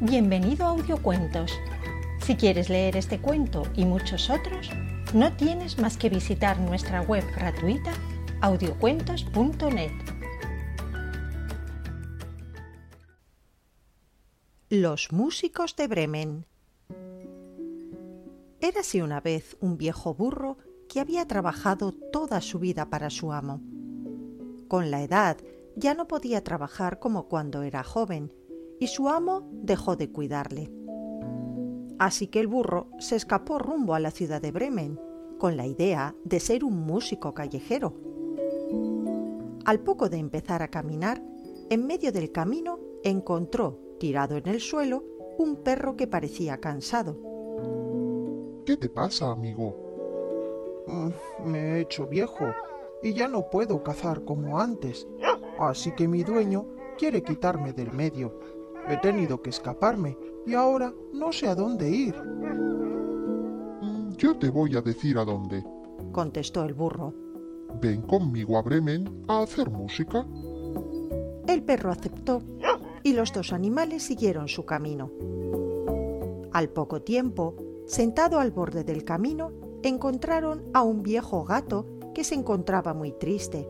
Bienvenido 0.00 0.66
a 0.66 0.70
Audiocuentos. 0.70 1.52
Si 2.20 2.34
quieres 2.34 2.68
leer 2.68 2.96
este 2.96 3.20
cuento 3.20 3.62
y 3.76 3.84
muchos 3.84 4.28
otros, 4.28 4.68
no 5.14 5.32
tienes 5.36 5.78
más 5.78 5.96
que 5.96 6.10
visitar 6.10 6.58
nuestra 6.58 7.00
web 7.02 7.24
gratuita 7.32 7.92
audiocuentos.net. 8.40 9.92
Los 14.68 15.12
músicos 15.12 15.76
de 15.76 15.86
Bremen. 15.86 16.46
Érase 18.60 19.00
una 19.00 19.20
vez 19.20 19.56
un 19.60 19.78
viejo 19.78 20.12
burro 20.12 20.58
que 20.88 20.98
había 20.98 21.28
trabajado 21.28 21.92
toda 21.92 22.40
su 22.40 22.58
vida 22.58 22.90
para 22.90 23.10
su 23.10 23.32
amo. 23.32 23.60
Con 24.66 24.90
la 24.90 25.02
edad 25.02 25.36
ya 25.76 25.94
no 25.94 26.08
podía 26.08 26.42
trabajar 26.42 26.98
como 26.98 27.28
cuando 27.28 27.62
era 27.62 27.84
joven 27.84 28.32
y 28.80 28.88
su 28.88 29.08
amo 29.08 29.48
dejó 29.52 29.96
de 29.96 30.10
cuidarle. 30.10 30.70
Así 31.98 32.26
que 32.26 32.40
el 32.40 32.48
burro 32.48 32.88
se 32.98 33.16
escapó 33.16 33.58
rumbo 33.58 33.94
a 33.94 34.00
la 34.00 34.10
ciudad 34.10 34.42
de 34.42 34.52
Bremen 34.52 34.98
con 35.38 35.56
la 35.56 35.66
idea 35.66 36.14
de 36.24 36.40
ser 36.40 36.64
un 36.64 36.80
músico 36.84 37.34
callejero. 37.34 37.94
Al 39.64 39.80
poco 39.80 40.08
de 40.08 40.18
empezar 40.18 40.62
a 40.62 40.68
caminar, 40.68 41.22
en 41.70 41.86
medio 41.86 42.12
del 42.12 42.32
camino 42.32 42.78
encontró, 43.02 43.78
tirado 43.98 44.36
en 44.36 44.48
el 44.48 44.60
suelo, 44.60 45.04
un 45.38 45.56
perro 45.56 45.96
que 45.96 46.06
parecía 46.06 46.58
cansado. 46.58 47.16
¿Qué 48.66 48.76
te 48.76 48.88
pasa, 48.88 49.30
amigo? 49.30 49.74
Mm, 50.86 51.50
me 51.50 51.58
he 51.58 51.80
hecho 51.80 52.06
viejo 52.06 52.46
y 53.02 53.14
ya 53.14 53.28
no 53.28 53.48
puedo 53.50 53.82
cazar 53.82 54.24
como 54.24 54.58
antes, 54.58 55.06
así 55.58 55.92
que 55.92 56.08
mi 56.08 56.22
dueño 56.22 56.66
quiere 56.98 57.22
quitarme 57.22 57.72
del 57.72 57.92
medio. 57.92 58.38
He 58.88 58.96
tenido 58.98 59.40
que 59.42 59.50
escaparme 59.50 60.16
y 60.46 60.54
ahora 60.54 60.92
no 61.12 61.32
sé 61.32 61.48
a 61.48 61.54
dónde 61.54 61.88
ir. 61.90 62.14
Mm, 63.80 64.12
Yo 64.16 64.36
te 64.38 64.50
voy 64.50 64.76
a 64.76 64.80
decir 64.82 65.18
a 65.18 65.24
dónde. 65.24 65.64
contestó 66.12 66.62
el 66.64 66.74
burro. 66.74 67.12
Ven 67.80 68.02
conmigo 68.02 68.56
a 68.58 68.62
Bremen 68.62 69.24
a 69.26 69.42
hacer 69.42 69.68
música. 69.70 70.24
El 71.48 71.62
perro 71.64 71.90
aceptó 71.90 72.40
y 73.02 73.12
los 73.14 73.32
dos 73.32 73.52
animales 73.52 74.02
siguieron 74.04 74.46
su 74.48 74.64
camino. 74.64 75.10
Al 76.52 76.68
poco 76.68 77.02
tiempo, 77.02 77.56
sentado 77.86 78.38
al 78.38 78.52
borde 78.52 78.84
del 78.84 79.04
camino, 79.04 79.50
encontraron 79.82 80.62
a 80.72 80.82
un 80.84 81.02
viejo 81.02 81.44
gato 81.44 81.84
que 82.14 82.22
se 82.22 82.34
encontraba 82.36 82.94
muy 82.94 83.10
triste. 83.12 83.68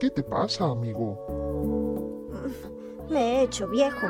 ¿Qué 0.00 0.10
te 0.10 0.22
pasa, 0.24 0.64
amigo? 0.68 1.16
Me 3.10 3.40
he 3.40 3.42
hecho 3.42 3.68
viejo 3.68 4.06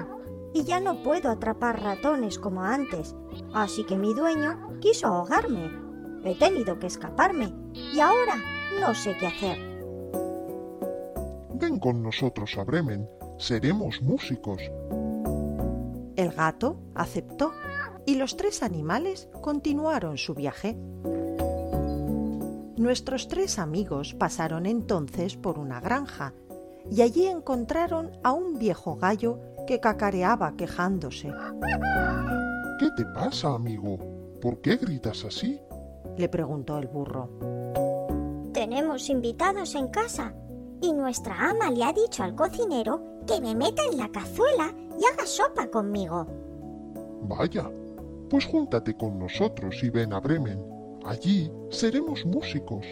y 0.52 0.64
ya 0.64 0.80
no 0.80 1.02
puedo 1.02 1.30
atrapar 1.30 1.82
ratones 1.82 2.38
como 2.38 2.62
antes, 2.62 3.14
así 3.54 3.84
que 3.84 3.96
mi 3.96 4.14
dueño 4.14 4.78
quiso 4.80 5.06
ahogarme. 5.06 5.70
He 6.24 6.34
tenido 6.34 6.78
que 6.78 6.88
escaparme 6.88 7.52
y 7.72 8.00
ahora 8.00 8.36
no 8.80 8.94
sé 8.94 9.16
qué 9.18 9.26
hacer. 9.26 9.58
Ven 11.54 11.78
con 11.78 12.02
nosotros 12.02 12.56
a 12.58 12.64
Bremen. 12.64 13.08
Seremos 13.38 14.02
músicos. 14.02 14.60
El 16.16 16.32
gato 16.32 16.80
aceptó 16.94 17.52
y 18.04 18.16
los 18.16 18.36
tres 18.36 18.62
animales 18.62 19.28
continuaron 19.40 20.18
su 20.18 20.34
viaje. 20.34 20.76
Nuestros 22.76 23.28
tres 23.28 23.58
amigos 23.58 24.14
pasaron 24.14 24.66
entonces 24.66 25.36
por 25.36 25.58
una 25.58 25.80
granja 25.80 26.32
y 26.90 27.02
allí 27.02 27.26
encontraron 27.26 28.12
a 28.22 28.32
un 28.32 28.58
viejo 28.58 28.96
gallo 28.96 29.38
que 29.66 29.80
cacareaba 29.80 30.54
quejándose. 30.56 31.32
¿Qué 32.78 32.88
te 32.96 33.04
pasa, 33.14 33.54
amigo? 33.54 33.98
¿Por 34.40 34.60
qué 34.60 34.76
gritas 34.76 35.24
así? 35.24 35.60
Le 36.16 36.28
preguntó 36.28 36.78
el 36.78 36.86
burro. 36.86 37.28
Tenemos 38.52 39.10
invitados 39.10 39.74
en 39.74 39.88
casa 39.88 40.34
y 40.80 40.92
nuestra 40.92 41.50
ama 41.50 41.70
le 41.70 41.84
ha 41.84 41.92
dicho 41.92 42.22
al 42.22 42.34
cocinero 42.34 43.22
que 43.26 43.40
me 43.40 43.54
meta 43.54 43.82
en 43.90 43.98
la 43.98 44.08
cazuela 44.10 44.72
y 44.98 45.04
haga 45.04 45.26
sopa 45.26 45.68
conmigo. 45.70 46.26
Vaya, 47.22 47.70
pues 48.30 48.46
júntate 48.46 48.96
con 48.96 49.18
nosotros 49.18 49.82
y 49.82 49.90
ven 49.90 50.12
a 50.12 50.20
Bremen. 50.20 50.64
Allí 51.04 51.50
seremos 51.70 52.24
músicos. 52.24 52.86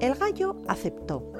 El 0.00 0.14
gallo 0.14 0.56
aceptó 0.66 1.30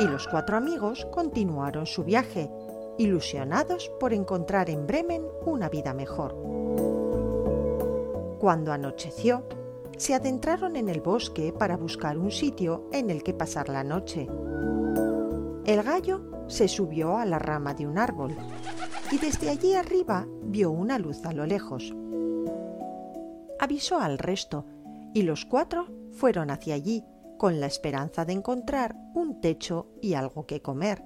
y 0.00 0.04
los 0.04 0.26
cuatro 0.26 0.56
amigos 0.56 1.06
continuaron 1.12 1.86
su 1.86 2.02
viaje, 2.02 2.50
ilusionados 2.98 3.88
por 4.00 4.12
encontrar 4.12 4.68
en 4.68 4.84
Bremen 4.84 5.22
una 5.46 5.68
vida 5.68 5.94
mejor. 5.94 6.34
Cuando 8.40 8.72
anocheció, 8.72 9.44
se 9.96 10.12
adentraron 10.12 10.74
en 10.74 10.88
el 10.88 11.00
bosque 11.00 11.52
para 11.52 11.76
buscar 11.76 12.18
un 12.18 12.32
sitio 12.32 12.88
en 12.92 13.10
el 13.10 13.22
que 13.22 13.32
pasar 13.32 13.68
la 13.68 13.84
noche. 13.84 14.26
El 15.64 15.84
gallo 15.84 16.48
se 16.48 16.66
subió 16.66 17.16
a 17.16 17.24
la 17.24 17.38
rama 17.38 17.74
de 17.74 17.86
un 17.86 17.98
árbol 17.98 18.36
y 19.12 19.18
desde 19.18 19.50
allí 19.50 19.74
arriba 19.74 20.26
vio 20.42 20.72
una 20.72 20.98
luz 20.98 21.24
a 21.24 21.32
lo 21.32 21.46
lejos. 21.46 21.94
Avisó 23.60 24.00
al 24.00 24.18
resto 24.18 24.66
y 25.14 25.22
los 25.22 25.44
cuatro 25.44 25.86
fueron 26.10 26.50
hacia 26.50 26.74
allí 26.74 27.04
con 27.44 27.60
la 27.60 27.66
esperanza 27.66 28.24
de 28.24 28.32
encontrar 28.32 28.96
un 29.12 29.42
techo 29.42 29.88
y 30.00 30.14
algo 30.14 30.46
que 30.46 30.62
comer. 30.62 31.04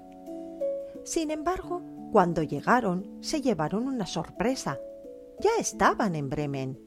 Sin 1.03 1.33
embargo, 1.33 1.83
cuando 2.13 2.45
llegaron 2.45 3.19
se 3.21 3.41
llevaron 3.41 3.89
una 3.89 4.07
sorpresa. 4.07 4.79
Ya 5.41 5.51
estaban 5.59 6.15
en 6.15 6.29
Bremen, 6.31 6.81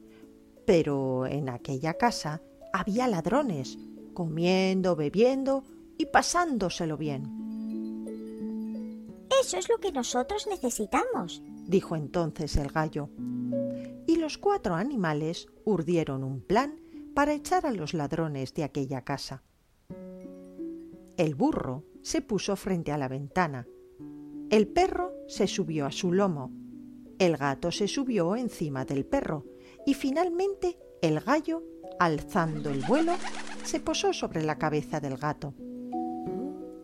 pero 0.64 1.26
en 1.26 1.50
aquella 1.50 1.92
casa 1.98 2.40
había 2.72 3.06
ladrones, 3.08 3.76
comiendo, 4.14 4.96
bebiendo 4.96 5.64
y 5.98 6.06
pasándoselo 6.06 6.96
bien. 6.96 7.28
Eso 9.38 9.58
es 9.58 9.68
lo 9.68 9.76
que 9.80 9.92
nosotros 9.92 10.46
necesitamos. 10.46 11.42
dijo 11.66 11.94
entonces 11.94 12.56
el 12.56 12.72
gallo. 12.72 13.10
Y 14.06 14.16
los 14.16 14.38
cuatro 14.38 14.76
animales 14.76 15.46
urdieron 15.66 16.24
un 16.24 16.40
plan 16.40 16.80
para 17.14 17.32
echar 17.32 17.66
a 17.66 17.72
los 17.72 17.94
ladrones 17.94 18.54
de 18.54 18.64
aquella 18.64 19.02
casa. 19.02 19.42
El 21.16 21.34
burro 21.34 21.84
se 22.02 22.22
puso 22.22 22.56
frente 22.56 22.92
a 22.92 22.98
la 22.98 23.08
ventana. 23.08 23.66
El 24.50 24.68
perro 24.68 25.12
se 25.28 25.46
subió 25.46 25.86
a 25.86 25.92
su 25.92 26.12
lomo. 26.12 26.50
El 27.18 27.36
gato 27.36 27.70
se 27.70 27.86
subió 27.86 28.34
encima 28.36 28.84
del 28.84 29.04
perro 29.04 29.44
y 29.86 29.94
finalmente 29.94 30.78
el 31.00 31.20
gallo, 31.20 31.62
alzando 31.98 32.70
el 32.70 32.82
vuelo, 32.86 33.12
se 33.64 33.80
posó 33.80 34.12
sobre 34.12 34.42
la 34.42 34.58
cabeza 34.58 35.00
del 35.00 35.16
gato. 35.16 35.54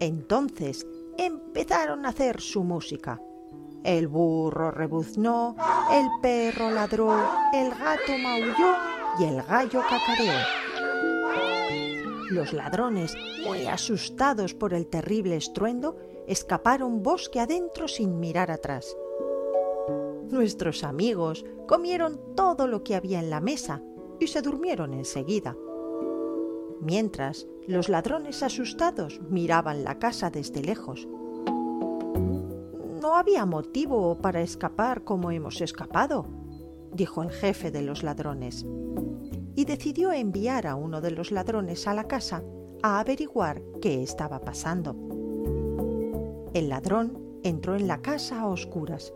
Entonces 0.01 0.87
empezaron 1.17 2.07
a 2.07 2.11
hacer 2.11 2.41
su 2.41 2.63
música. 2.63 3.21
El 3.83 4.09
burro 4.09 4.71
rebuznó, 4.71 5.57
el 5.91 6.07
perro 6.21 6.71
ladró, 6.71 7.13
el 7.53 7.71
gato 7.71 8.19
maulló 8.23 8.98
y 9.19 9.25
el 9.25 9.43
gallo 9.43 9.83
cacareó. 9.89 10.39
Los 12.31 12.53
ladrones, 12.53 13.17
muy 13.47 13.67
asustados 13.67 14.55
por 14.55 14.75
el 14.75 14.87
terrible 14.87 15.37
estruendo, 15.37 15.97
escaparon 16.27 17.03
bosque 17.03 17.41
adentro 17.41 17.89
sin 17.89 18.21
mirar 18.21 18.51
atrás. 18.51 18.97
Nuestros 20.31 20.85
amigos 20.85 21.47
comieron 21.67 22.21
todo 22.37 22.67
lo 22.67 22.85
que 22.85 22.95
había 22.95 23.19
en 23.19 23.31
la 23.31 23.41
mesa 23.41 23.83
y 24.21 24.27
se 24.27 24.43
durmieron 24.43 24.93
enseguida. 24.93 25.57
Mientras, 26.81 27.47
los 27.67 27.89
ladrones 27.89 28.43
asustados 28.43 29.21
miraban 29.31 29.83
la 29.85 29.99
casa 29.99 30.31
desde 30.31 30.63
lejos. 30.63 31.09
No 33.01 33.17
había 33.17 33.47
motivo 33.47 34.19
para 34.19 34.43
escapar 34.43 35.03
como 35.03 35.31
hemos 35.31 35.61
escapado, 35.63 36.27
dijo 36.99 37.23
el 37.23 37.31
jefe 37.31 37.71
de 37.71 37.81
los 37.81 38.03
ladrones, 38.03 38.67
y 39.55 39.65
decidió 39.65 40.13
enviar 40.13 40.67
a 40.67 40.75
uno 40.75 41.01
de 41.01 41.13
los 41.13 41.31
ladrones 41.31 41.87
a 41.87 41.95
la 41.95 42.05
casa 42.05 42.43
a 42.83 43.01
averiguar 43.01 43.63
qué 43.81 44.03
estaba 44.03 44.41
pasando. 44.41 44.95
El 46.53 46.69
ladrón 46.69 47.17
entró 47.45 47.77
en 47.77 47.87
la 47.87 48.03
casa 48.03 48.41
a 48.41 48.49
oscuras. 48.49 49.15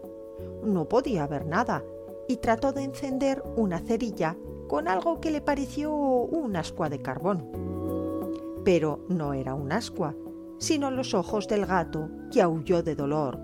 No 0.64 0.88
podía 0.88 1.26
ver 1.26 1.44
nada 1.46 1.84
y 2.28 2.36
trató 2.36 2.72
de 2.72 2.84
encender 2.84 3.42
una 3.56 3.80
cerilla 3.80 4.36
con 4.68 4.86
algo 4.86 5.20
que 5.20 5.32
le 5.32 5.40
pareció 5.40 5.92
un 5.92 6.56
ascua 6.56 6.88
de 6.88 7.02
carbón. 7.02 7.50
Pero 8.64 9.04
no 9.08 9.34
era 9.34 9.54
un 9.54 9.72
ascua, 9.72 10.14
sino 10.58 10.90
los 10.90 11.14
ojos 11.14 11.48
del 11.48 11.66
gato 11.66 12.08
que 12.30 12.40
aulló 12.40 12.82
de 12.82 12.94
dolor. 12.94 13.38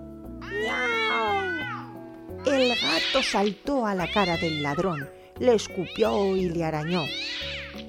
El 2.45 2.69
gato 2.69 3.21
saltó 3.21 3.85
a 3.85 3.93
la 3.93 4.09
cara 4.09 4.37
del 4.37 4.63
ladrón, 4.63 5.07
le 5.39 5.55
escupió 5.55 6.35
y 6.35 6.49
le 6.49 6.63
arañó. 6.63 7.03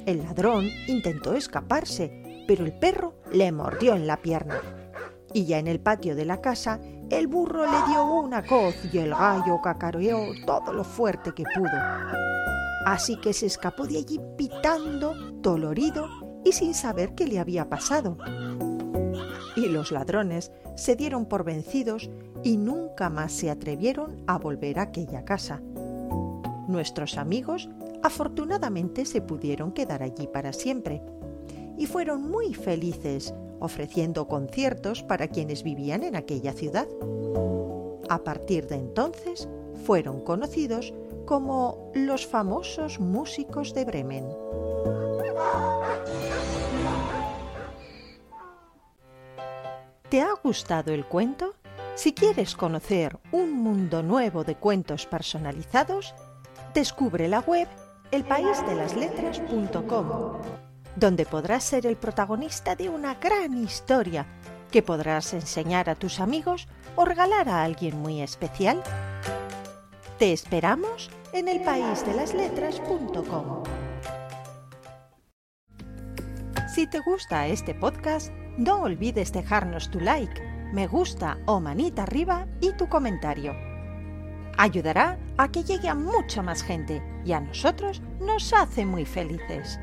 El 0.07 0.25
ladrón 0.25 0.69
intentó 0.87 1.35
escaparse, 1.35 2.45
pero 2.47 2.65
el 2.65 2.73
perro 2.73 3.15
le 3.33 3.53
mordió 3.53 3.95
en 3.95 4.07
la 4.07 4.17
pierna. 4.17 4.61
Y 5.33 5.45
ya 5.45 5.59
en 5.59 5.69
el 5.69 5.81
patio 5.81 6.17
de 6.17 6.25
la 6.25 6.41
casa, 6.41 6.81
el 7.11 7.29
burro 7.29 7.65
le 7.65 7.93
dio 7.93 8.05
una 8.05 8.45
coz 8.45 8.75
y 8.93 8.99
el 8.99 9.11
gallo 9.11 9.61
cacareó 9.63 10.19
todo 10.45 10.73
lo 10.73 10.85
fuerte 10.85 11.33
que 11.33 11.45
pudo. 11.55 11.71
Así 12.87 13.17
que 13.17 13.33
se 13.33 13.47
escapó 13.47 13.87
de 13.87 13.99
allí 13.99 14.21
pitando, 14.37 15.15
dolorido 15.35 16.09
y 16.45 16.53
sin 16.53 16.75
saber 16.75 17.15
qué 17.15 17.27
le 17.27 17.39
había 17.39 17.69
pasado. 17.69 18.17
Y 19.61 19.69
los 19.69 19.93
ladrones 19.93 20.53
se 20.75 20.97
dieron 20.97 21.27
por 21.27 21.45
vencidos 21.45 22.09
y 22.43 22.57
nunca 22.57 23.11
más 23.11 23.31
se 23.31 23.51
atrevieron 23.51 24.23
a 24.27 24.39
volver 24.39 24.79
a 24.79 24.85
aquella 24.85 25.27
casa. 25.27 25.61
Nuestros 26.67 27.19
amigos 27.19 27.69
afortunadamente 28.03 29.05
se 29.05 29.21
pudieron 29.21 29.73
quedar 29.73 30.03
allí 30.03 30.27
para 30.27 30.55
siempre 30.55 31.03
y 31.77 31.85
fueron 31.85 32.31
muy 32.31 32.55
felices 32.55 33.35
ofreciendo 33.59 34.29
conciertos 34.29 35.03
para 35.03 35.29
quienes 35.29 35.63
vivían 35.63 36.05
en 36.05 36.17
aquella 36.17 36.55
ciudad. 36.55 36.89
A 38.09 38.25
partir 38.25 38.67
de 38.67 38.77
entonces 38.77 39.47
fueron 39.85 40.23
conocidos 40.23 40.95
como 41.27 41.91
los 41.95 42.27
famosos 42.27 42.99
músicos 42.99 43.75
de 43.75 43.85
Bremen. 43.85 44.25
¿Te 50.11 50.21
ha 50.23 50.33
gustado 50.43 50.93
el 50.93 51.05
cuento? 51.05 51.55
Si 51.95 52.13
quieres 52.13 52.57
conocer 52.57 53.21
un 53.31 53.53
mundo 53.53 54.03
nuevo 54.03 54.43
de 54.43 54.57
cuentos 54.57 55.07
personalizados, 55.07 56.17
descubre 56.75 57.29
la 57.29 57.39
web 57.39 57.69
elpaísdelasletras.com, 58.11 60.33
donde 60.97 61.27
podrás 61.27 61.63
ser 61.63 61.87
el 61.87 61.97
protagonista 61.97 62.75
de 62.75 62.89
una 62.89 63.15
gran 63.15 63.57
historia 63.57 64.27
que 64.73 64.83
podrás 64.83 65.33
enseñar 65.33 65.89
a 65.89 65.95
tus 65.95 66.19
amigos 66.19 66.67
o 66.97 67.05
regalar 67.05 67.49
a 67.49 67.63
alguien 67.63 67.97
muy 67.97 68.21
especial. 68.21 68.83
Te 70.19 70.33
esperamos 70.33 71.09
en 71.33 71.47
elpaísdelasletras.com. 71.47 73.63
Si 76.75 76.89
te 76.89 76.99
gusta 76.99 77.47
este 77.47 77.75
podcast, 77.75 78.33
no 78.57 78.83
olvides 78.83 79.33
dejarnos 79.33 79.91
tu 79.91 80.01
like, 80.01 80.43
me 80.73 80.87
gusta 80.87 81.39
o 81.47 81.61
manita 81.61 82.03
arriba 82.03 82.47
y 82.61 82.73
tu 82.73 82.89
comentario. 82.89 83.55
Ayudará 84.57 85.19
a 85.39 85.49
que 85.49 85.65
llegue 85.65 85.89
a 85.89 85.95
mucha 85.95 86.43
más 86.43 86.63
gente 86.63 87.03
y 87.25 87.33
a 87.33 87.41
nosotros 87.41 88.03
nos 88.21 88.53
hace 88.53 88.85
muy 88.85 89.05
felices. 89.05 89.81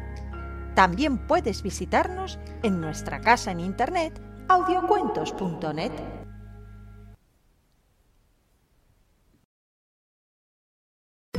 También 0.75 1.17
puedes 1.27 1.63
visitarnos 1.63 2.39
en 2.61 2.79
nuestra 2.79 3.19
casa 3.19 3.51
en 3.51 3.59
internet 3.59 4.21
audiocuentos.net. 4.47 5.91